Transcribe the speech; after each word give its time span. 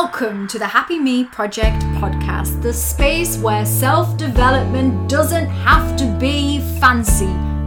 Welcome 0.00 0.46
to 0.48 0.60
the 0.60 0.66
Happy 0.68 0.96
Me 0.96 1.24
Project 1.24 1.82
podcast, 1.98 2.62
the 2.62 2.72
space 2.72 3.36
where 3.36 3.66
self 3.66 4.16
development 4.16 5.10
doesn't 5.10 5.48
have 5.48 5.96
to 5.96 6.06
be 6.20 6.60
fancy 6.78 7.26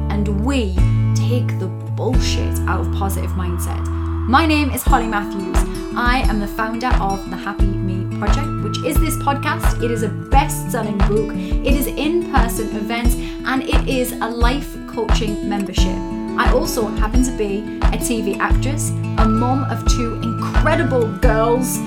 and 0.09 0.45
we 0.45 0.73
take 1.13 1.59
the 1.59 1.67
bullshit 1.97 2.57
out 2.69 2.87
of 2.87 2.93
positive 2.93 3.31
mindset. 3.31 3.85
My 4.29 4.45
name 4.45 4.69
is 4.71 4.81
Holly 4.81 5.07
Matthews. 5.07 5.57
I 5.93 6.23
am 6.29 6.39
the 6.39 6.47
founder 6.47 6.87
of 7.01 7.29
the 7.29 7.35
Happy 7.35 7.65
Me 7.65 8.17
Project, 8.17 8.63
which 8.63 8.77
is 8.85 8.97
this 9.01 9.17
podcast. 9.17 9.83
It 9.83 9.91
is 9.91 10.03
a 10.03 10.07
best 10.07 10.71
selling 10.71 10.99
book, 10.99 11.35
it 11.35 11.73
is 11.73 11.87
in 11.87 12.31
person 12.31 12.73
events, 12.77 13.15
and 13.45 13.61
it 13.61 13.89
is 13.89 14.13
a 14.13 14.29
life 14.29 14.73
coaching 14.87 15.49
membership. 15.49 15.97
I 16.37 16.49
also 16.53 16.87
happen 16.87 17.23
to 17.23 17.31
be 17.31 17.57
a 17.57 17.97
TV 17.97 18.37
actress, 18.39 18.91
a 19.17 19.27
mom 19.27 19.65
of 19.65 19.85
two 19.91 20.13
incredible 20.21 21.11
girls, 21.17 21.77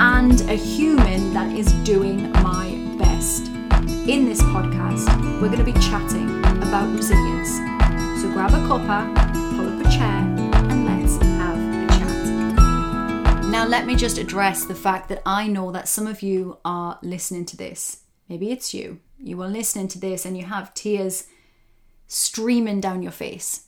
and 0.00 0.40
a 0.42 0.54
human 0.54 1.32
that 1.34 1.56
is 1.56 1.72
doing 1.84 2.30
my 2.32 2.74
best. 2.98 3.48
In 4.08 4.24
this 4.24 4.40
podcast, 4.42 5.06
we're 5.40 5.48
going 5.48 5.58
to 5.58 5.64
be 5.64 5.72
chatting 5.74 6.28
about 6.62 6.94
resilience. 6.94 7.56
So 8.20 8.30
grab 8.32 8.52
a 8.52 8.58
cuppa, 8.68 9.14
pull 9.56 9.68
up 9.68 9.86
a 9.86 9.90
chair, 9.90 10.18
and 10.70 10.84
let's 10.86 11.16
have 11.24 11.58
a 11.58 11.86
chat. 11.98 13.44
Now, 13.46 13.66
let 13.66 13.86
me 13.86 13.94
just 13.94 14.18
address 14.18 14.64
the 14.64 14.74
fact 14.74 15.08
that 15.08 15.22
I 15.26 15.46
know 15.46 15.72
that 15.72 15.88
some 15.88 16.06
of 16.06 16.22
you 16.22 16.58
are 16.64 16.98
listening 17.02 17.46
to 17.46 17.56
this. 17.56 18.02
Maybe 18.28 18.50
it's 18.50 18.72
you. 18.72 19.00
You 19.18 19.40
are 19.42 19.48
listening 19.48 19.88
to 19.88 19.98
this 19.98 20.24
and 20.24 20.36
you 20.36 20.44
have 20.44 20.74
tears 20.74 21.28
streaming 22.06 22.80
down 22.80 23.02
your 23.02 23.12
face 23.12 23.66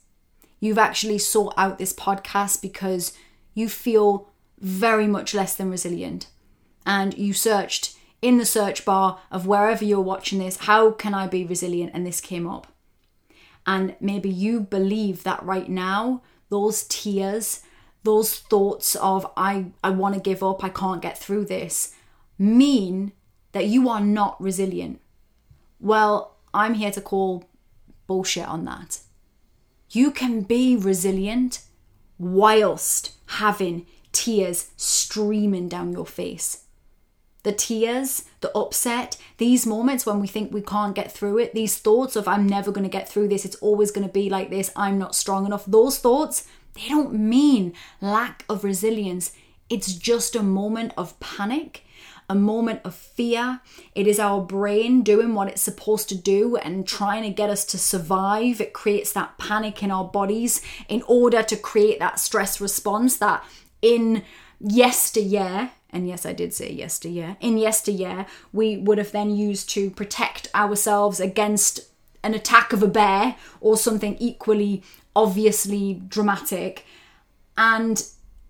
you've 0.64 0.78
actually 0.78 1.18
sought 1.18 1.52
out 1.58 1.78
this 1.78 1.92
podcast 1.92 2.62
because 2.62 3.12
you 3.52 3.68
feel 3.68 4.30
very 4.64 5.06
much 5.06 5.34
less 5.34 5.54
than 5.54 5.70
resilient. 5.70 6.26
And 6.86 7.16
you 7.16 7.34
searched 7.34 7.96
in 8.22 8.38
the 8.38 8.46
search 8.46 8.86
bar 8.86 9.20
of 9.30 9.46
wherever 9.46 9.84
you're 9.84 10.00
watching 10.00 10.38
this, 10.38 10.56
how 10.56 10.90
can 10.90 11.12
I 11.12 11.26
be 11.26 11.44
resilient? 11.44 11.92
And 11.94 12.06
this 12.06 12.20
came 12.20 12.48
up. 12.48 12.66
And 13.66 13.94
maybe 14.00 14.30
you 14.30 14.60
believe 14.60 15.22
that 15.24 15.42
right 15.42 15.68
now, 15.68 16.22
those 16.48 16.84
tears, 16.84 17.62
those 18.02 18.38
thoughts 18.38 18.96
of, 18.96 19.30
I, 19.36 19.66
I 19.82 19.90
want 19.90 20.14
to 20.14 20.20
give 20.20 20.42
up, 20.42 20.64
I 20.64 20.70
can't 20.70 21.02
get 21.02 21.18
through 21.18 21.44
this, 21.44 21.94
mean 22.38 23.12
that 23.52 23.66
you 23.66 23.88
are 23.88 24.00
not 24.00 24.40
resilient. 24.42 25.00
Well, 25.78 26.36
I'm 26.54 26.74
here 26.74 26.90
to 26.92 27.00
call 27.02 27.44
bullshit 28.06 28.48
on 28.48 28.64
that. 28.64 29.00
You 29.90 30.10
can 30.10 30.40
be 30.40 30.76
resilient 30.76 31.60
whilst 32.18 33.12
having 33.26 33.86
tears 34.14 34.70
streaming 34.76 35.68
down 35.68 35.92
your 35.92 36.06
face. 36.06 36.64
The 37.42 37.52
tears, 37.52 38.24
the 38.40 38.56
upset, 38.56 39.18
these 39.36 39.66
moments 39.66 40.06
when 40.06 40.18
we 40.18 40.26
think 40.26 40.52
we 40.52 40.62
can't 40.62 40.94
get 40.94 41.12
through 41.12 41.38
it, 41.38 41.52
these 41.52 41.76
thoughts 41.76 42.16
of 42.16 42.26
I'm 42.26 42.46
never 42.46 42.72
going 42.72 42.84
to 42.84 42.90
get 42.90 43.06
through 43.06 43.28
this, 43.28 43.44
it's 43.44 43.56
always 43.56 43.90
going 43.90 44.06
to 44.06 44.12
be 44.12 44.30
like 44.30 44.48
this, 44.48 44.70
I'm 44.74 44.98
not 44.98 45.14
strong 45.14 45.44
enough, 45.44 45.66
those 45.66 45.98
thoughts, 45.98 46.46
they 46.74 46.88
don't 46.88 47.12
mean 47.12 47.74
lack 48.00 48.44
of 48.48 48.64
resilience. 48.64 49.32
It's 49.68 49.94
just 49.94 50.34
a 50.34 50.42
moment 50.42 50.92
of 50.96 51.18
panic 51.20 51.84
a 52.28 52.34
moment 52.34 52.80
of 52.84 52.94
fear. 52.94 53.60
It 53.94 54.06
is 54.06 54.18
our 54.18 54.40
brain 54.40 55.02
doing 55.02 55.34
what 55.34 55.48
it's 55.48 55.62
supposed 55.62 56.08
to 56.08 56.14
do 56.14 56.56
and 56.56 56.86
trying 56.86 57.22
to 57.22 57.30
get 57.30 57.50
us 57.50 57.64
to 57.66 57.78
survive. 57.78 58.60
It 58.60 58.72
creates 58.72 59.12
that 59.12 59.36
panic 59.38 59.82
in 59.82 59.90
our 59.90 60.04
bodies 60.04 60.62
in 60.88 61.02
order 61.02 61.42
to 61.42 61.56
create 61.56 61.98
that 61.98 62.18
stress 62.18 62.60
response 62.60 63.16
that 63.18 63.44
in 63.84 64.22
yesteryear, 64.60 65.70
and 65.90 66.08
yes, 66.08 66.24
I 66.24 66.32
did 66.32 66.54
say 66.54 66.72
yesteryear, 66.72 67.36
in 67.40 67.58
yesteryear, 67.58 68.26
we 68.52 68.78
would 68.78 68.98
have 68.98 69.12
then 69.12 69.36
used 69.36 69.68
to 69.70 69.90
protect 69.90 70.48
ourselves 70.54 71.20
against 71.20 71.80
an 72.22 72.32
attack 72.32 72.72
of 72.72 72.82
a 72.82 72.88
bear 72.88 73.36
or 73.60 73.76
something 73.76 74.16
equally 74.18 74.82
obviously 75.14 76.00
dramatic. 76.08 76.86
And 77.58 78.02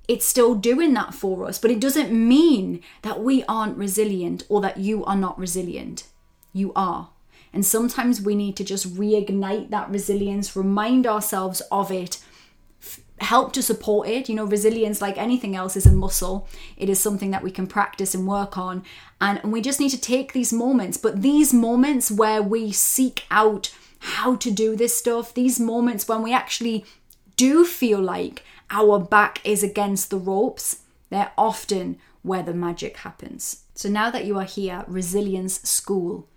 it's 0.06 0.24
still 0.24 0.54
doing 0.54 0.94
that 0.94 1.14
for 1.14 1.46
us, 1.46 1.58
but 1.58 1.72
it 1.72 1.80
doesn't 1.80 2.12
mean 2.12 2.80
that 3.02 3.20
we 3.20 3.42
aren't 3.44 3.76
resilient 3.76 4.44
or 4.48 4.60
that 4.60 4.78
you 4.78 5.04
are 5.04 5.16
not 5.16 5.38
resilient. 5.38 6.06
You 6.52 6.72
are. 6.76 7.08
And 7.52 7.66
sometimes 7.66 8.22
we 8.22 8.34
need 8.34 8.56
to 8.56 8.64
just 8.64 8.94
reignite 8.94 9.70
that 9.70 9.90
resilience, 9.90 10.56
remind 10.56 11.06
ourselves 11.06 11.60
of 11.72 11.90
it, 11.90 12.22
help 13.20 13.52
to 13.52 13.62
support 13.62 14.08
it. 14.08 14.28
You 14.28 14.34
know, 14.34 14.44
resilience, 14.44 15.00
like 15.00 15.18
anything 15.18 15.54
else, 15.56 15.76
is 15.76 15.86
a 15.86 15.92
muscle. 15.92 16.48
It 16.76 16.88
is 16.88 17.00
something 17.00 17.30
that 17.30 17.42
we 17.42 17.50
can 17.50 17.66
practice 17.66 18.14
and 18.14 18.26
work 18.26 18.58
on. 18.58 18.84
And, 19.20 19.40
and 19.42 19.52
we 19.52 19.60
just 19.60 19.80
need 19.80 19.90
to 19.90 20.00
take 20.00 20.32
these 20.32 20.52
moments. 20.52 20.96
But 20.96 21.22
these 21.22 21.54
moments 21.54 22.10
where 22.10 22.42
we 22.42 22.72
seek 22.72 23.24
out 23.30 23.74
how 23.98 24.36
to 24.36 24.50
do 24.50 24.76
this 24.76 24.96
stuff, 24.96 25.32
these 25.32 25.58
moments 25.58 26.06
when 26.06 26.22
we 26.22 26.32
actually 26.32 26.84
do 27.36 27.64
feel 27.64 28.00
like 28.00 28.42
our 28.70 28.98
back 28.98 29.40
is 29.44 29.62
against 29.62 30.10
the 30.10 30.18
ropes, 30.18 30.82
they're 31.10 31.32
often 31.38 31.98
where 32.22 32.42
the 32.42 32.54
magic 32.54 32.98
happens. 32.98 33.64
So 33.74 33.88
now 33.88 34.10
that 34.10 34.24
you 34.24 34.38
are 34.38 34.44
here, 34.44 34.84
Resilience 34.86 35.60
School 35.62 36.28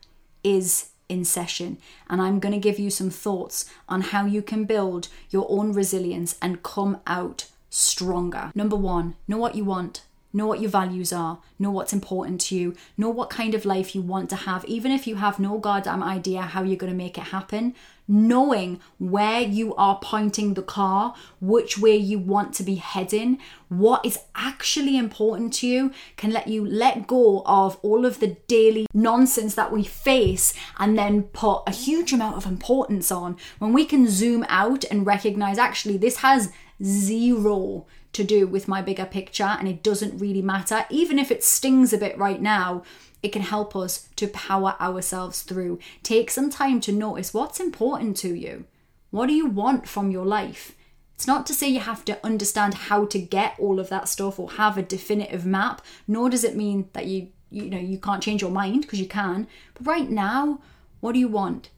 is 0.43 0.89
in 1.09 1.23
session, 1.23 1.77
and 2.09 2.21
I'm 2.21 2.39
going 2.39 2.53
to 2.53 2.59
give 2.59 2.79
you 2.79 2.89
some 2.89 3.09
thoughts 3.09 3.69
on 3.87 4.01
how 4.01 4.25
you 4.25 4.41
can 4.41 4.65
build 4.65 5.07
your 5.29 5.45
own 5.49 5.73
resilience 5.73 6.37
and 6.41 6.63
come 6.63 6.99
out 7.07 7.45
stronger. 7.69 8.51
Number 8.55 8.75
one, 8.75 9.15
know 9.27 9.37
what 9.37 9.55
you 9.55 9.63
want. 9.63 10.01
Know 10.33 10.45
what 10.45 10.59
your 10.59 10.69
values 10.69 11.13
are. 11.13 11.39
Know 11.57 11.71
what's 11.71 11.93
important 11.93 12.41
to 12.41 12.55
you. 12.55 12.75
Know 12.97 13.09
what 13.09 13.29
kind 13.29 13.55
of 13.55 13.65
life 13.65 13.95
you 13.95 14.01
want 14.01 14.29
to 14.31 14.35
have. 14.35 14.65
Even 14.65 14.91
if 14.91 15.07
you 15.07 15.15
have 15.15 15.39
no 15.39 15.57
goddamn 15.57 16.03
idea 16.03 16.41
how 16.41 16.63
you're 16.63 16.75
going 16.75 16.91
to 16.91 16.97
make 16.97 17.17
it 17.17 17.25
happen, 17.25 17.73
knowing 18.07 18.79
where 18.99 19.41
you 19.41 19.75
are 19.75 19.99
pointing 20.01 20.53
the 20.53 20.61
car, 20.61 21.13
which 21.41 21.77
way 21.77 21.95
you 21.95 22.19
want 22.19 22.53
to 22.53 22.63
be 22.63 22.75
heading, 22.75 23.37
what 23.69 24.05
is 24.05 24.19
actually 24.35 24.97
important 24.97 25.53
to 25.53 25.67
you 25.67 25.91
can 26.15 26.31
let 26.31 26.47
you 26.47 26.65
let 26.65 27.07
go 27.07 27.41
of 27.45 27.77
all 27.81 28.05
of 28.05 28.19
the 28.19 28.37
daily 28.47 28.85
nonsense 28.93 29.55
that 29.55 29.71
we 29.71 29.83
face 29.83 30.53
and 30.77 30.97
then 30.97 31.23
put 31.23 31.63
a 31.67 31.71
huge 31.71 32.13
amount 32.13 32.37
of 32.37 32.45
importance 32.45 33.11
on. 33.11 33.37
When 33.59 33.73
we 33.73 33.85
can 33.85 34.09
zoom 34.09 34.45
out 34.47 34.85
and 34.85 35.05
recognize 35.05 35.57
actually 35.57 35.97
this 35.97 36.17
has 36.17 36.51
zero 36.83 37.85
to 38.13 38.23
do 38.23 38.47
with 38.47 38.67
my 38.67 38.81
bigger 38.81 39.05
picture 39.05 39.43
and 39.59 39.67
it 39.67 39.83
doesn't 39.83 40.17
really 40.17 40.41
matter. 40.41 40.85
Even 40.89 41.19
if 41.19 41.31
it 41.31 41.43
stings 41.43 41.93
a 41.93 41.97
bit 41.97 42.17
right 42.17 42.41
now, 42.41 42.83
it 43.23 43.29
can 43.29 43.41
help 43.41 43.75
us 43.75 44.09
to 44.15 44.27
power 44.27 44.75
ourselves 44.79 45.41
through. 45.41 45.79
Take 46.03 46.29
some 46.29 46.49
time 46.49 46.79
to 46.81 46.91
notice 46.91 47.33
what's 47.33 47.59
important 47.59 48.17
to 48.17 48.33
you. 48.33 48.65
What 49.11 49.27
do 49.27 49.33
you 49.33 49.47
want 49.47 49.87
from 49.87 50.11
your 50.11 50.25
life? 50.25 50.75
It's 51.15 51.27
not 51.27 51.47
to 51.47 51.53
say 51.53 51.67
you 51.67 51.79
have 51.79 52.05
to 52.05 52.23
understand 52.23 52.75
how 52.75 53.05
to 53.07 53.17
get 53.17 53.55
all 53.57 53.79
of 53.79 53.89
that 53.89 54.07
stuff 54.07 54.39
or 54.39 54.51
have 54.51 54.77
a 54.77 54.83
definitive 54.83 55.45
map, 55.45 55.81
nor 56.07 56.29
does 56.29 56.43
it 56.43 56.55
mean 56.55 56.89
that 56.93 57.07
you 57.07 57.29
you 57.49 57.69
know 57.69 57.79
you 57.79 57.97
can't 57.97 58.21
change 58.21 58.41
your 58.41 58.51
mind 58.51 58.81
because 58.81 58.99
you 58.99 59.07
can. 59.07 59.47
But 59.73 59.87
right 59.87 60.09
now, 60.09 60.61
what 60.99 61.13
do 61.13 61.19
you 61.19 61.27
want? 61.27 61.69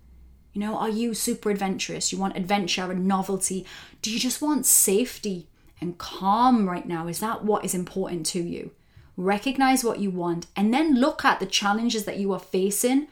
You 0.54 0.62
know, 0.62 0.78
are 0.78 0.90
you 0.90 1.14
super 1.14 1.52
adventurous? 1.52 2.12
You 2.12 2.18
want 2.18 2.36
adventure 2.36 2.92
and 2.92 3.08
novelty? 3.08 3.66
Do 4.02 4.12
you 4.12 4.20
just 4.20 4.42
want 4.42 4.66
safety 4.66 5.48
and 5.80 5.98
calm 5.98 6.68
right 6.68 6.88
now? 6.88 7.08
Is 7.08 7.20
that 7.20 7.44
what 7.44 7.64
is 7.64 7.76
important 7.76 8.26
to 8.28 8.42
you? 8.42 8.72
Recognize 9.16 9.84
what 9.84 10.00
you 10.00 10.10
want 10.10 10.48
and 10.56 10.74
then 10.74 10.96
look 10.96 11.24
at 11.24 11.40
the 11.40 11.46
challenges 11.46 12.06
that 12.06 12.18
you 12.18 12.32
are 12.34 12.40
facing, 12.40 13.08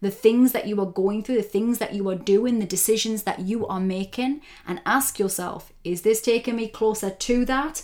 the 0.00 0.10
things 0.10 0.52
that 0.52 0.66
you 0.66 0.80
are 0.80 0.86
going 0.86 1.22
through, 1.22 1.36
the 1.36 1.42
things 1.42 1.78
that 1.78 1.94
you 1.94 2.08
are 2.08 2.16
doing, 2.16 2.58
the 2.58 2.66
decisions 2.66 3.22
that 3.24 3.40
you 3.40 3.66
are 3.66 3.80
making, 3.80 4.40
and 4.66 4.80
ask 4.86 5.18
yourself 5.18 5.72
is 5.84 6.02
this 6.02 6.20
taking 6.20 6.56
me 6.56 6.66
closer 6.66 7.10
to 7.10 7.44
that 7.44 7.82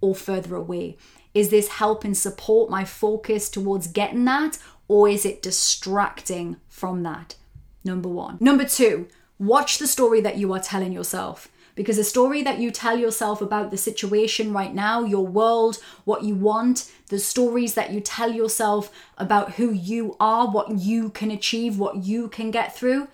or 0.00 0.14
further 0.14 0.56
away? 0.56 0.96
Is 1.34 1.50
this 1.50 1.68
helping 1.68 2.14
support 2.14 2.70
my 2.70 2.84
focus 2.84 3.48
towards 3.48 3.86
getting 3.86 4.24
that 4.24 4.58
or 4.88 5.08
is 5.08 5.24
it 5.24 5.42
distracting 5.42 6.56
from 6.68 7.02
that? 7.02 7.36
Number 7.88 8.10
one. 8.10 8.36
Number 8.38 8.66
two, 8.66 9.08
watch 9.38 9.78
the 9.78 9.86
story 9.86 10.20
that 10.20 10.36
you 10.36 10.52
are 10.52 10.60
telling 10.60 10.92
yourself 10.92 11.48
because 11.74 11.96
the 11.96 12.04
story 12.04 12.42
that 12.42 12.58
you 12.58 12.70
tell 12.70 12.98
yourself 12.98 13.40
about 13.40 13.70
the 13.70 13.78
situation 13.78 14.52
right 14.52 14.74
now, 14.74 15.04
your 15.04 15.26
world, 15.26 15.78
what 16.04 16.22
you 16.22 16.34
want, 16.34 16.92
the 17.06 17.18
stories 17.18 17.72
that 17.72 17.90
you 17.90 18.00
tell 18.00 18.30
yourself 18.30 18.92
about 19.16 19.52
who 19.52 19.72
you 19.72 20.16
are, 20.20 20.50
what 20.50 20.72
you 20.72 21.08
can 21.08 21.30
achieve, 21.30 21.78
what 21.78 22.04
you 22.04 22.28
can 22.28 22.50
get 22.50 22.76
through, 22.76 23.08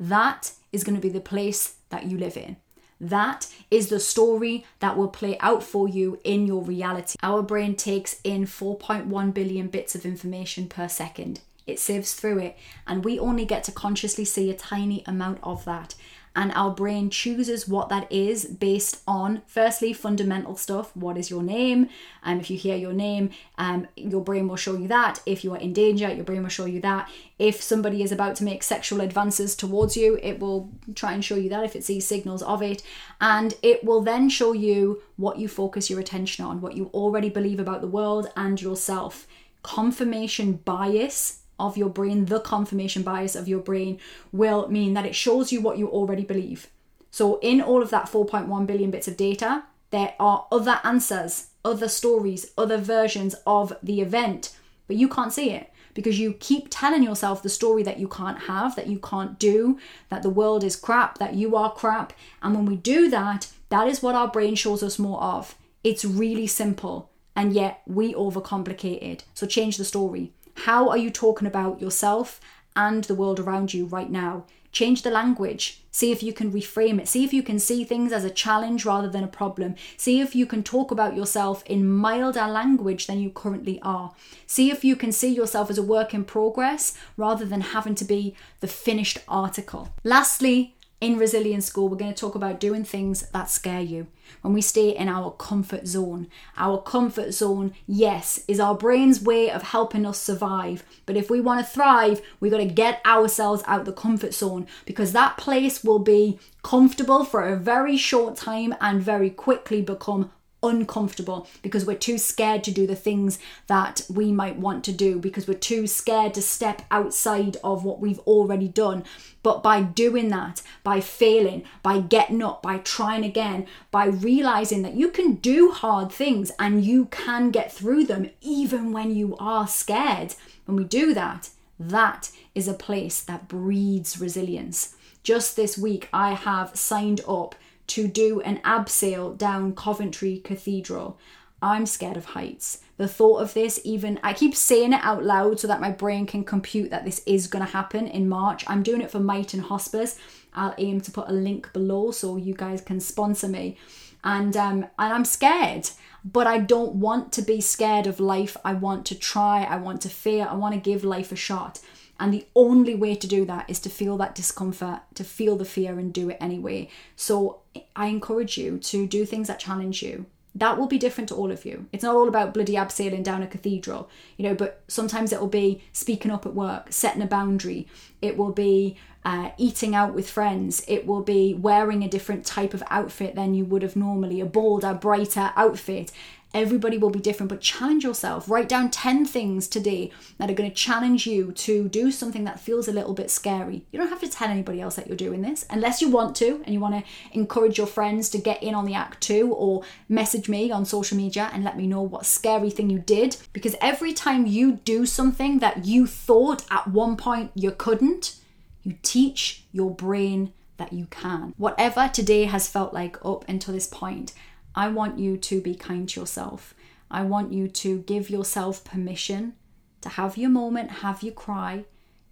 that 0.00 0.50
is 0.72 0.82
going 0.82 0.96
to 0.96 1.00
be 1.00 1.08
the 1.08 1.20
place 1.20 1.76
that 1.90 2.06
you 2.06 2.18
live 2.18 2.36
in. 2.36 2.56
That 3.00 3.46
is 3.70 3.90
the 3.90 4.00
story 4.00 4.64
that 4.80 4.96
will 4.96 5.08
play 5.08 5.38
out 5.38 5.62
for 5.62 5.88
you 5.88 6.18
in 6.24 6.48
your 6.48 6.62
reality. 6.62 7.16
Our 7.22 7.42
brain 7.42 7.76
takes 7.76 8.20
in 8.24 8.46
4.1 8.46 9.34
billion 9.34 9.68
bits 9.68 9.94
of 9.94 10.04
information 10.04 10.66
per 10.68 10.88
second. 10.88 11.42
It 11.66 11.78
sieves 11.78 12.14
through 12.14 12.38
it, 12.38 12.56
and 12.86 13.04
we 13.04 13.18
only 13.18 13.44
get 13.44 13.64
to 13.64 13.72
consciously 13.72 14.24
see 14.24 14.50
a 14.50 14.54
tiny 14.54 15.02
amount 15.06 15.38
of 15.42 15.64
that. 15.64 15.94
and 16.36 16.52
our 16.52 16.70
brain 16.70 17.08
chooses 17.08 17.66
what 17.66 17.88
that 17.88 18.12
is 18.12 18.44
based 18.44 19.02
on 19.08 19.40
firstly 19.46 19.92
fundamental 19.94 20.54
stuff 20.54 20.94
what 20.94 21.16
is 21.16 21.30
your 21.30 21.42
name? 21.42 21.88
And 22.22 22.34
um, 22.34 22.40
if 22.40 22.50
you 22.50 22.58
hear 22.58 22.76
your 22.76 22.92
name 22.92 23.30
um, 23.56 23.88
your 23.96 24.20
brain 24.20 24.46
will 24.46 24.56
show 24.56 24.76
you 24.76 24.86
that. 24.88 25.20
If 25.24 25.42
you 25.42 25.54
are 25.54 25.58
in 25.58 25.72
danger 25.72 26.12
your 26.12 26.24
brain 26.24 26.42
will 26.42 26.50
show 26.50 26.66
you 26.66 26.80
that. 26.82 27.10
If 27.38 27.62
somebody 27.62 28.02
is 28.02 28.12
about 28.12 28.36
to 28.36 28.44
make 28.44 28.62
sexual 28.62 29.00
advances 29.00 29.56
towards 29.56 29.96
you 29.96 30.20
it 30.22 30.38
will 30.38 30.70
try 30.94 31.14
and 31.14 31.24
show 31.24 31.36
you 31.36 31.48
that 31.48 31.64
if 31.64 31.74
it 31.74 31.84
sees 31.84 32.06
signals 32.06 32.42
of 32.42 32.62
it. 32.62 32.82
And 33.20 33.54
it 33.62 33.82
will 33.82 34.02
then 34.02 34.28
show 34.28 34.52
you 34.52 35.02
what 35.16 35.38
you 35.38 35.48
focus 35.48 35.88
your 35.88 36.00
attention 36.00 36.44
on 36.44 36.60
what 36.60 36.76
you 36.76 36.90
already 36.92 37.30
believe 37.30 37.58
about 37.58 37.80
the 37.80 37.88
world 37.88 38.30
and 38.36 38.60
yourself. 38.60 39.26
Confirmation 39.62 40.60
bias 40.64 41.40
of 41.58 41.76
your 41.76 41.88
brain, 41.88 42.26
the 42.26 42.40
confirmation 42.40 43.02
bias 43.02 43.34
of 43.34 43.48
your 43.48 43.60
brain, 43.60 43.98
will 44.32 44.68
mean 44.68 44.94
that 44.94 45.06
it 45.06 45.14
shows 45.14 45.52
you 45.52 45.60
what 45.60 45.78
you 45.78 45.88
already 45.88 46.24
believe. 46.24 46.68
So, 47.10 47.38
in 47.40 47.60
all 47.60 47.82
of 47.82 47.90
that 47.90 48.06
4.1 48.06 48.66
billion 48.66 48.90
bits 48.90 49.08
of 49.08 49.16
data, 49.16 49.64
there 49.90 50.14
are 50.20 50.46
other 50.52 50.80
answers, 50.84 51.48
other 51.64 51.88
stories, 51.88 52.52
other 52.58 52.78
versions 52.78 53.34
of 53.46 53.72
the 53.82 54.00
event, 54.00 54.56
but 54.86 54.96
you 54.96 55.08
can't 55.08 55.32
see 55.32 55.50
it 55.50 55.72
because 55.96 56.18
you 56.18 56.34
keep 56.34 56.66
telling 56.68 57.02
yourself 57.02 57.42
the 57.42 57.48
story 57.48 57.82
that 57.82 57.98
you 57.98 58.06
can't 58.06 58.40
have, 58.42 58.76
that 58.76 58.86
you 58.86 58.98
can't 58.98 59.38
do, 59.38 59.78
that 60.10 60.22
the 60.22 60.28
world 60.28 60.62
is 60.62 60.76
crap, 60.76 61.16
that 61.18 61.34
you 61.34 61.56
are 61.56 61.72
crap. 61.72 62.12
And 62.42 62.54
when 62.54 62.66
we 62.66 62.76
do 62.76 63.08
that, 63.08 63.50
that 63.70 63.88
is 63.88 64.02
what 64.02 64.14
our 64.14 64.28
brain 64.28 64.54
shows 64.54 64.82
us 64.82 64.98
more 64.98 65.20
of. 65.22 65.56
It's 65.82 66.04
really 66.04 66.46
simple, 66.46 67.10
and 67.34 67.54
yet 67.54 67.80
we 67.86 68.12
overcomplicate 68.12 69.02
it. 69.02 69.24
So 69.32 69.46
change 69.46 69.78
the 69.78 69.84
story. 69.84 70.32
How 70.56 70.88
are 70.88 70.98
you 70.98 71.10
talking 71.10 71.46
about 71.46 71.80
yourself 71.80 72.40
and 72.74 73.04
the 73.04 73.14
world 73.14 73.40
around 73.40 73.72
you 73.72 73.86
right 73.86 74.10
now? 74.10 74.44
Change 74.72 75.02
the 75.02 75.10
language. 75.10 75.82
See 75.90 76.12
if 76.12 76.22
you 76.22 76.34
can 76.34 76.52
reframe 76.52 77.00
it. 77.00 77.08
See 77.08 77.24
if 77.24 77.32
you 77.32 77.42
can 77.42 77.58
see 77.58 77.82
things 77.82 78.12
as 78.12 78.24
a 78.24 78.30
challenge 78.30 78.84
rather 78.84 79.08
than 79.08 79.24
a 79.24 79.28
problem. 79.28 79.76
See 79.96 80.20
if 80.20 80.34
you 80.34 80.44
can 80.44 80.62
talk 80.62 80.90
about 80.90 81.16
yourself 81.16 81.64
in 81.64 81.88
milder 81.88 82.46
language 82.46 83.06
than 83.06 83.18
you 83.18 83.30
currently 83.30 83.80
are. 83.80 84.12
See 84.46 84.70
if 84.70 84.84
you 84.84 84.94
can 84.94 85.12
see 85.12 85.32
yourself 85.32 85.70
as 85.70 85.78
a 85.78 85.82
work 85.82 86.12
in 86.12 86.24
progress 86.24 86.98
rather 87.16 87.46
than 87.46 87.62
having 87.62 87.94
to 87.94 88.04
be 88.04 88.34
the 88.60 88.68
finished 88.68 89.18
article. 89.26 89.88
Lastly, 90.04 90.75
in 91.00 91.18
Resilience 91.18 91.66
School, 91.66 91.88
we're 91.88 91.96
going 91.96 92.12
to 92.12 92.18
talk 92.18 92.34
about 92.34 92.58
doing 92.58 92.82
things 92.82 93.28
that 93.28 93.50
scare 93.50 93.82
you. 93.82 94.06
When 94.40 94.54
we 94.54 94.62
stay 94.62 94.96
in 94.96 95.08
our 95.08 95.30
comfort 95.30 95.86
zone. 95.86 96.28
Our 96.56 96.80
comfort 96.80 97.32
zone, 97.32 97.74
yes, 97.86 98.42
is 98.48 98.58
our 98.58 98.74
brain's 98.74 99.20
way 99.20 99.50
of 99.50 99.62
helping 99.62 100.06
us 100.06 100.18
survive. 100.18 100.84
But 101.04 101.16
if 101.16 101.28
we 101.28 101.40
want 101.40 101.64
to 101.64 101.70
thrive, 101.70 102.22
we've 102.40 102.50
got 102.52 102.58
to 102.58 102.64
get 102.64 103.04
ourselves 103.04 103.62
out 103.66 103.84
the 103.84 103.92
comfort 103.92 104.32
zone 104.32 104.66
because 104.86 105.12
that 105.12 105.36
place 105.36 105.84
will 105.84 105.98
be 105.98 106.38
comfortable 106.62 107.24
for 107.24 107.46
a 107.46 107.56
very 107.56 107.98
short 107.98 108.36
time 108.36 108.74
and 108.80 109.02
very 109.02 109.28
quickly 109.28 109.82
become 109.82 110.30
uncomfortable 110.68 111.46
because 111.62 111.84
we're 111.84 111.96
too 111.96 112.18
scared 112.18 112.64
to 112.64 112.70
do 112.70 112.86
the 112.86 112.96
things 112.96 113.38
that 113.66 114.02
we 114.08 114.32
might 114.32 114.56
want 114.56 114.84
to 114.84 114.92
do 114.92 115.18
because 115.18 115.46
we're 115.46 115.54
too 115.54 115.86
scared 115.86 116.34
to 116.34 116.42
step 116.42 116.82
outside 116.90 117.56
of 117.64 117.84
what 117.84 118.00
we've 118.00 118.18
already 118.20 118.68
done. 118.68 119.04
But 119.42 119.62
by 119.62 119.82
doing 119.82 120.28
that, 120.30 120.62
by 120.82 121.00
failing, 121.00 121.64
by 121.82 122.00
getting 122.00 122.42
up, 122.42 122.62
by 122.62 122.78
trying 122.78 123.24
again, 123.24 123.66
by 123.90 124.06
realizing 124.06 124.82
that 124.82 124.94
you 124.94 125.08
can 125.08 125.34
do 125.34 125.70
hard 125.70 126.10
things 126.10 126.50
and 126.58 126.84
you 126.84 127.06
can 127.06 127.50
get 127.50 127.72
through 127.72 128.04
them 128.06 128.30
even 128.40 128.92
when 128.92 129.14
you 129.14 129.36
are 129.38 129.68
scared, 129.68 130.34
when 130.64 130.76
we 130.76 130.84
do 130.84 131.14
that, 131.14 131.50
that 131.78 132.30
is 132.54 132.68
a 132.68 132.74
place 132.74 133.20
that 133.20 133.48
breeds 133.48 134.18
resilience. 134.18 134.96
Just 135.22 135.56
this 135.56 135.76
week, 135.76 136.08
I 136.12 136.34
have 136.34 136.76
signed 136.76 137.20
up 137.26 137.54
to 137.88 138.08
do 138.08 138.40
an 138.40 138.58
abseil 138.58 139.36
down 139.36 139.74
Coventry 139.74 140.38
Cathedral. 140.38 141.18
I'm 141.62 141.86
scared 141.86 142.16
of 142.16 142.26
heights. 142.26 142.82
The 142.98 143.08
thought 143.08 143.38
of 143.38 143.54
this, 143.54 143.80
even 143.84 144.20
I 144.22 144.32
keep 144.32 144.54
saying 144.54 144.92
it 144.92 145.00
out 145.02 145.24
loud 145.24 145.60
so 145.60 145.68
that 145.68 145.80
my 145.80 145.90
brain 145.90 146.26
can 146.26 146.44
compute 146.44 146.90
that 146.90 147.04
this 147.04 147.22
is 147.26 147.46
going 147.46 147.64
to 147.64 147.70
happen 147.70 148.06
in 148.06 148.28
March. 148.28 148.64
I'm 148.66 148.82
doing 148.82 149.00
it 149.00 149.10
for 149.10 149.18
Myton 149.18 149.60
Hospice. 149.60 150.18
I'll 150.54 150.74
aim 150.78 151.00
to 151.02 151.10
put 151.10 151.28
a 151.28 151.32
link 151.32 151.72
below 151.72 152.10
so 152.10 152.36
you 152.36 152.54
guys 152.54 152.80
can 152.80 153.00
sponsor 153.00 153.48
me. 153.48 153.76
And 154.24 154.56
um, 154.56 154.86
and 154.98 155.12
I'm 155.12 155.24
scared, 155.24 155.90
but 156.24 156.46
I 156.46 156.58
don't 156.58 156.96
want 156.96 157.32
to 157.34 157.42
be 157.42 157.60
scared 157.60 158.06
of 158.06 158.18
life. 158.18 158.56
I 158.64 158.72
want 158.72 159.06
to 159.06 159.14
try. 159.14 159.62
I 159.62 159.76
want 159.76 160.00
to 160.02 160.08
fear. 160.08 160.46
I 160.50 160.54
want 160.54 160.74
to 160.74 160.80
give 160.80 161.04
life 161.04 161.30
a 161.30 161.36
shot. 161.36 161.80
And 162.18 162.32
the 162.32 162.46
only 162.54 162.94
way 162.94 163.14
to 163.14 163.26
do 163.26 163.44
that 163.44 163.68
is 163.68 163.78
to 163.80 163.90
feel 163.90 164.16
that 164.18 164.34
discomfort, 164.34 165.00
to 165.14 165.24
feel 165.24 165.56
the 165.56 165.64
fear 165.64 165.98
and 165.98 166.12
do 166.12 166.30
it 166.30 166.38
anyway. 166.40 166.88
So 167.14 167.60
I 167.94 168.06
encourage 168.06 168.56
you 168.56 168.78
to 168.78 169.06
do 169.06 169.26
things 169.26 169.48
that 169.48 169.58
challenge 169.58 170.02
you. 170.02 170.26
That 170.54 170.78
will 170.78 170.86
be 170.86 170.96
different 170.96 171.28
to 171.28 171.34
all 171.34 171.52
of 171.52 171.66
you. 171.66 171.86
It's 171.92 172.02
not 172.02 172.16
all 172.16 172.28
about 172.28 172.54
bloody 172.54 172.74
abseiling 172.74 173.22
down 173.22 173.42
a 173.42 173.46
cathedral, 173.46 174.08
you 174.38 174.48
know, 174.48 174.54
but 174.54 174.82
sometimes 174.88 175.30
it 175.30 175.38
will 175.38 175.48
be 175.48 175.82
speaking 175.92 176.30
up 176.30 176.46
at 176.46 176.54
work, 176.54 176.86
setting 176.90 177.20
a 177.20 177.26
boundary. 177.26 177.86
It 178.22 178.38
will 178.38 178.52
be 178.52 178.96
uh, 179.22 179.50
eating 179.58 179.94
out 179.94 180.14
with 180.14 180.30
friends. 180.30 180.82
It 180.88 181.04
will 181.06 181.20
be 181.20 181.52
wearing 181.52 182.02
a 182.02 182.08
different 182.08 182.46
type 182.46 182.72
of 182.72 182.82
outfit 182.88 183.34
than 183.34 183.52
you 183.52 183.66
would 183.66 183.82
have 183.82 183.96
normally, 183.96 184.40
a 184.40 184.46
bolder, 184.46 184.94
brighter 184.94 185.52
outfit. 185.56 186.10
Everybody 186.56 186.96
will 186.96 187.10
be 187.10 187.18
different, 187.18 187.50
but 187.50 187.60
challenge 187.60 188.02
yourself. 188.02 188.48
Write 188.48 188.66
down 188.66 188.90
10 188.90 189.26
things 189.26 189.68
today 189.68 190.10
that 190.38 190.48
are 190.48 190.54
going 190.54 190.70
to 190.70 190.74
challenge 190.74 191.26
you 191.26 191.52
to 191.52 191.86
do 191.86 192.10
something 192.10 192.44
that 192.44 192.58
feels 192.58 192.88
a 192.88 192.92
little 192.92 193.12
bit 193.12 193.30
scary. 193.30 193.84
You 193.92 193.98
don't 193.98 194.08
have 194.08 194.22
to 194.22 194.28
tell 194.30 194.48
anybody 194.48 194.80
else 194.80 194.96
that 194.96 195.06
you're 195.06 195.18
doing 195.18 195.42
this 195.42 195.66
unless 195.68 196.00
you 196.00 196.08
want 196.08 196.34
to 196.36 196.62
and 196.64 196.72
you 196.72 196.80
want 196.80 196.94
to 196.94 197.38
encourage 197.38 197.76
your 197.76 197.86
friends 197.86 198.30
to 198.30 198.38
get 198.38 198.62
in 198.62 198.74
on 198.74 198.86
the 198.86 198.94
act 198.94 199.20
too, 199.20 199.52
or 199.52 199.82
message 200.08 200.48
me 200.48 200.70
on 200.70 200.86
social 200.86 201.18
media 201.18 201.50
and 201.52 201.62
let 201.62 201.76
me 201.76 201.86
know 201.86 202.00
what 202.00 202.24
scary 202.24 202.70
thing 202.70 202.88
you 202.88 203.00
did. 203.00 203.36
Because 203.52 203.76
every 203.82 204.14
time 204.14 204.46
you 204.46 204.72
do 204.72 205.04
something 205.04 205.58
that 205.58 205.84
you 205.84 206.06
thought 206.06 206.64
at 206.70 206.88
one 206.88 207.18
point 207.18 207.50
you 207.54 207.70
couldn't, 207.70 208.36
you 208.82 208.96
teach 209.02 209.64
your 209.72 209.90
brain 209.90 210.54
that 210.78 210.94
you 210.94 211.04
can. 211.10 211.52
Whatever 211.58 212.08
today 212.08 212.44
has 212.44 212.66
felt 212.66 212.94
like 212.94 213.18
up 213.22 213.44
until 213.46 213.74
this 213.74 213.86
point, 213.86 214.32
I 214.76 214.88
want 214.88 215.18
you 215.18 215.38
to 215.38 215.60
be 215.62 215.74
kind 215.74 216.06
to 216.10 216.20
yourself. 216.20 216.74
I 217.10 217.22
want 217.22 217.52
you 217.52 217.66
to 217.66 218.00
give 218.00 218.28
yourself 218.28 218.84
permission 218.84 219.54
to 220.02 220.10
have 220.10 220.36
your 220.36 220.50
moment, 220.50 220.90
have 220.90 221.22
your 221.22 221.32
cry, 221.32 221.86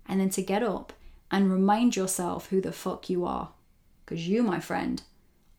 and 0.07 0.21
then 0.21 0.31
to 0.31 0.43
get 0.43 0.63
up 0.63 0.93
and 1.31 1.51
remind 1.51 1.97
yourself 1.97 2.51
who 2.51 2.61
the 2.61 2.71
fuck 2.71 3.09
you 3.09 3.25
are. 3.25 3.51
Because 4.05 4.29
you, 4.29 4.43
my 4.43 4.61
friend, 4.61 5.03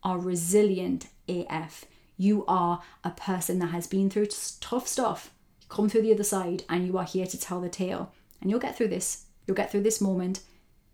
are 0.04 0.18
resilient 0.18 1.08
AF. 1.28 1.84
You 2.16 2.44
are 2.46 2.82
a 3.02 3.10
person 3.10 3.58
that 3.58 3.66
has 3.66 3.88
been 3.88 4.08
through 4.08 4.28
tough 4.60 4.86
stuff, 4.86 5.30
come 5.68 5.88
through 5.88 6.02
the 6.02 6.14
other 6.14 6.24
side, 6.24 6.62
and 6.68 6.86
you 6.86 6.96
are 6.96 7.04
here 7.04 7.26
to 7.26 7.40
tell 7.40 7.60
the 7.60 7.68
tale. 7.68 8.12
And 8.40 8.50
you'll 8.50 8.60
get 8.60 8.76
through 8.76 8.88
this. 8.88 9.24
You'll 9.46 9.56
get 9.56 9.72
through 9.72 9.82
this 9.82 10.00
moment. 10.00 10.40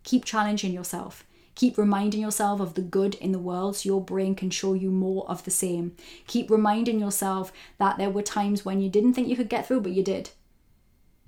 Keep 0.05 0.25
challenging 0.25 0.73
yourself. 0.73 1.25
Keep 1.55 1.77
reminding 1.77 2.21
yourself 2.21 2.61
of 2.61 2.75
the 2.75 2.81
good 2.81 3.15
in 3.17 3.33
the 3.33 3.39
world 3.39 3.77
so 3.77 3.89
your 3.89 4.01
brain 4.01 4.35
can 4.35 4.51
show 4.51 4.73
you 4.73 4.91
more 4.91 5.29
of 5.29 5.45
the 5.45 5.51
same. 5.51 5.95
Keep 6.27 6.51
reminding 6.51 6.99
yourself 6.99 7.53
that 7.79 7.99
there 7.99 8.11
were 8.11 8.23
times 8.23 8.65
when 8.65 8.81
you 8.81 8.89
didn't 8.89 9.15
think 9.15 9.29
you 9.29 9.37
could 9.37 9.51
get 9.51 9.67
through, 9.67 9.83
but 9.83 9.93
you 9.93 10.03
did. 10.03 10.31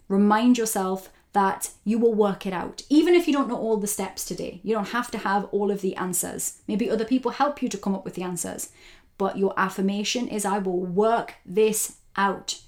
Remind 0.08 0.58
yourself 0.58 1.10
that 1.34 1.70
you 1.84 1.98
will 1.98 2.14
work 2.14 2.46
it 2.46 2.52
out. 2.52 2.82
Even 2.88 3.14
if 3.14 3.26
you 3.26 3.32
don't 3.32 3.48
know 3.48 3.58
all 3.58 3.76
the 3.76 3.86
steps 3.86 4.24
today, 4.24 4.60
you 4.62 4.74
don't 4.74 4.88
have 4.88 5.10
to 5.10 5.18
have 5.18 5.44
all 5.46 5.70
of 5.70 5.80
the 5.80 5.96
answers. 5.96 6.58
Maybe 6.68 6.88
other 6.88 7.04
people 7.04 7.32
help 7.32 7.60
you 7.60 7.68
to 7.68 7.78
come 7.78 7.94
up 7.94 8.04
with 8.04 8.14
the 8.14 8.22
answers. 8.22 8.70
But 9.18 9.36
your 9.36 9.52
affirmation 9.56 10.28
is 10.28 10.44
I 10.44 10.58
will 10.58 10.80
work 10.80 11.34
this 11.44 11.96
out. 12.16 12.60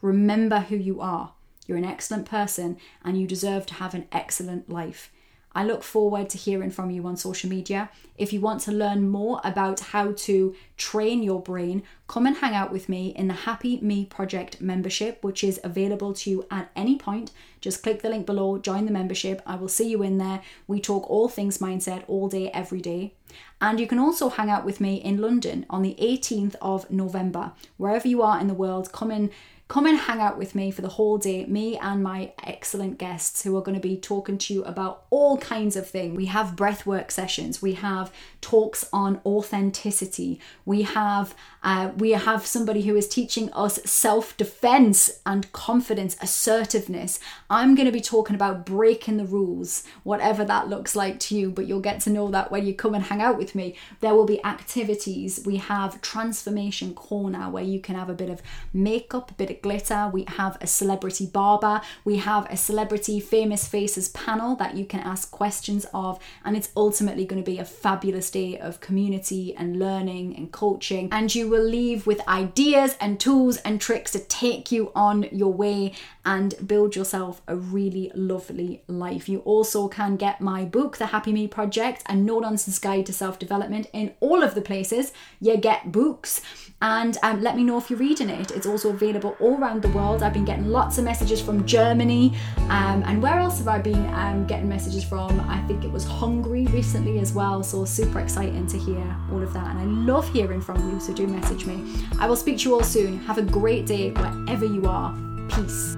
Remember 0.00 0.60
who 0.60 0.76
you 0.76 1.00
are. 1.00 1.32
You're 1.66 1.78
an 1.78 1.84
excellent 1.84 2.26
person 2.28 2.76
and 3.04 3.20
you 3.20 3.26
deserve 3.26 3.66
to 3.66 3.74
have 3.74 3.94
an 3.94 4.06
excellent 4.12 4.68
life. 4.68 5.11
I 5.54 5.64
look 5.64 5.82
forward 5.82 6.30
to 6.30 6.38
hearing 6.38 6.70
from 6.70 6.90
you 6.90 7.06
on 7.06 7.16
social 7.16 7.50
media. 7.50 7.90
If 8.16 8.32
you 8.32 8.40
want 8.40 8.60
to 8.62 8.72
learn 8.72 9.08
more 9.08 9.40
about 9.44 9.80
how 9.80 10.12
to 10.12 10.54
train 10.76 11.22
your 11.22 11.40
brain, 11.40 11.82
come 12.06 12.26
and 12.26 12.36
hang 12.36 12.54
out 12.54 12.72
with 12.72 12.88
me 12.88 13.08
in 13.16 13.28
the 13.28 13.34
Happy 13.34 13.78
Me 13.80 14.04
Project 14.04 14.60
membership, 14.60 15.22
which 15.22 15.42
is 15.44 15.60
available 15.64 16.12
to 16.14 16.30
you 16.30 16.46
at 16.50 16.70
any 16.76 16.96
point. 16.96 17.32
Just 17.60 17.82
click 17.82 18.02
the 18.02 18.08
link 18.08 18.26
below, 18.26 18.58
join 18.58 18.86
the 18.86 18.92
membership. 18.92 19.42
I 19.46 19.56
will 19.56 19.68
see 19.68 19.88
you 19.88 20.02
in 20.02 20.18
there. 20.18 20.42
We 20.66 20.80
talk 20.80 21.08
all 21.10 21.28
things 21.28 21.58
mindset 21.58 22.04
all 22.08 22.28
day, 22.28 22.50
every 22.50 22.80
day. 22.80 23.14
And 23.60 23.78
you 23.80 23.86
can 23.86 23.98
also 23.98 24.28
hang 24.28 24.50
out 24.50 24.64
with 24.64 24.80
me 24.80 24.96
in 24.96 25.18
London 25.18 25.64
on 25.70 25.82
the 25.82 25.96
18th 26.00 26.56
of 26.60 26.90
November. 26.90 27.52
Wherever 27.76 28.08
you 28.08 28.22
are 28.22 28.40
in 28.40 28.48
the 28.48 28.54
world, 28.54 28.92
come 28.92 29.10
and 29.10 29.30
Come 29.72 29.86
and 29.86 29.96
hang 29.96 30.20
out 30.20 30.36
with 30.36 30.54
me 30.54 30.70
for 30.70 30.82
the 30.82 30.90
whole 30.90 31.16
day, 31.16 31.46
me 31.46 31.78
and 31.78 32.02
my 32.02 32.32
excellent 32.44 32.98
guests 32.98 33.42
who 33.42 33.56
are 33.56 33.62
going 33.62 33.74
to 33.74 33.80
be 33.80 33.96
talking 33.96 34.36
to 34.36 34.52
you 34.52 34.62
about 34.64 35.06
all 35.08 35.38
kinds 35.38 35.76
of 35.76 35.88
things. 35.88 36.14
We 36.14 36.26
have 36.26 36.56
breathwork 36.56 37.10
sessions, 37.10 37.62
we 37.62 37.72
have 37.72 38.12
talks 38.42 38.86
on 38.92 39.22
authenticity, 39.24 40.38
we 40.66 40.82
have 40.82 41.34
uh, 41.62 41.92
we 41.96 42.10
have 42.10 42.44
somebody 42.44 42.82
who 42.82 42.96
is 42.96 43.08
teaching 43.08 43.50
us 43.52 43.80
self 43.84 44.36
defense 44.36 45.20
and 45.24 45.50
confidence, 45.52 46.16
assertiveness. 46.20 47.18
I'm 47.48 47.74
going 47.74 47.86
to 47.86 47.92
be 47.92 48.00
talking 48.00 48.34
about 48.34 48.66
breaking 48.66 49.16
the 49.16 49.24
rules, 49.24 49.84
whatever 50.02 50.44
that 50.44 50.68
looks 50.68 50.94
like 50.94 51.18
to 51.20 51.36
you, 51.36 51.50
but 51.50 51.66
you'll 51.66 51.80
get 51.80 52.00
to 52.00 52.10
know 52.10 52.28
that 52.28 52.50
when 52.50 52.66
you 52.66 52.74
come 52.74 52.94
and 52.94 53.04
hang 53.04 53.22
out 53.22 53.38
with 53.38 53.54
me. 53.54 53.76
There 54.00 54.14
will 54.14 54.26
be 54.26 54.44
activities. 54.44 55.40
We 55.46 55.56
have 55.56 56.02
Transformation 56.02 56.92
Corner 56.92 57.48
where 57.48 57.64
you 57.64 57.80
can 57.80 57.94
have 57.94 58.10
a 58.10 58.14
bit 58.14 58.28
of 58.28 58.42
makeup, 58.74 59.30
a 59.30 59.34
bit 59.34 59.50
of 59.50 59.61
glitter. 59.62 60.10
We 60.12 60.24
have 60.28 60.58
a 60.60 60.66
celebrity 60.66 61.26
barber. 61.26 61.80
We 62.04 62.16
have 62.18 62.46
a 62.50 62.56
celebrity 62.56 63.20
famous 63.20 63.66
faces 63.66 64.08
panel 64.10 64.56
that 64.56 64.76
you 64.76 64.84
can 64.84 65.00
ask 65.00 65.30
questions 65.30 65.86
of, 65.94 66.18
and 66.44 66.56
it's 66.56 66.70
ultimately 66.76 67.24
going 67.24 67.42
to 67.42 67.50
be 67.50 67.58
a 67.58 67.64
fabulous 67.64 68.30
day 68.30 68.58
of 68.58 68.80
community 68.80 69.54
and 69.56 69.78
learning 69.78 70.36
and 70.36 70.52
coaching. 70.52 71.08
And 71.12 71.34
you 71.34 71.48
will 71.48 71.64
leave 71.64 72.06
with 72.06 72.26
ideas 72.28 72.96
and 73.00 73.18
tools 73.18 73.56
and 73.58 73.80
tricks 73.80 74.12
to 74.12 74.18
take 74.18 74.70
you 74.72 74.92
on 74.94 75.28
your 75.32 75.52
way 75.52 75.92
and 76.24 76.54
build 76.66 76.94
yourself 76.94 77.42
a 77.48 77.56
really 77.56 78.10
lovely 78.14 78.82
life. 78.86 79.28
You 79.28 79.40
also 79.40 79.88
can 79.88 80.16
get 80.16 80.40
my 80.40 80.64
book, 80.64 80.96
The 80.96 81.06
Happy 81.06 81.32
Me 81.32 81.48
Project, 81.48 82.02
a 82.08 82.14
no 82.14 82.38
nonsense 82.38 82.78
guide 82.78 83.06
to 83.06 83.12
self 83.12 83.38
development 83.38 83.88
in 83.92 84.14
all 84.20 84.42
of 84.42 84.54
the 84.54 84.62
places 84.62 85.12
you 85.40 85.56
get 85.56 85.92
books. 85.92 86.40
And 86.80 87.16
um, 87.22 87.42
let 87.42 87.56
me 87.56 87.62
know 87.62 87.78
if 87.78 87.90
you're 87.90 87.98
reading 87.98 88.28
it. 88.28 88.50
It's 88.50 88.66
also 88.66 88.90
available 88.90 89.36
all 89.42 89.58
around 89.58 89.82
the 89.82 89.88
world. 89.88 90.22
I've 90.22 90.32
been 90.32 90.44
getting 90.44 90.68
lots 90.68 90.98
of 90.98 91.04
messages 91.04 91.42
from 91.42 91.66
Germany. 91.66 92.34
Um, 92.68 93.02
and 93.06 93.22
where 93.22 93.38
else 93.38 93.58
have 93.58 93.68
I 93.68 93.78
been 93.78 94.06
um, 94.14 94.46
getting 94.46 94.68
messages 94.68 95.04
from? 95.04 95.38
I 95.40 95.60
think 95.66 95.84
it 95.84 95.90
was 95.90 96.04
Hungary 96.04 96.66
recently 96.66 97.18
as 97.18 97.32
well. 97.32 97.62
So 97.62 97.84
super 97.84 98.20
exciting 98.20 98.66
to 98.68 98.78
hear 98.78 99.16
all 99.30 99.42
of 99.42 99.52
that. 99.52 99.66
And 99.66 99.78
I 99.78 99.84
love 99.84 100.32
hearing 100.32 100.60
from 100.60 100.90
you. 100.90 101.00
So 101.00 101.12
do 101.12 101.26
message 101.26 101.66
me. 101.66 102.06
I 102.18 102.26
will 102.26 102.36
speak 102.36 102.58
to 102.58 102.68
you 102.68 102.74
all 102.74 102.84
soon. 102.84 103.18
Have 103.20 103.38
a 103.38 103.42
great 103.42 103.86
day 103.86 104.10
wherever 104.12 104.64
you 104.64 104.86
are. 104.86 105.14
Peace. 105.48 105.96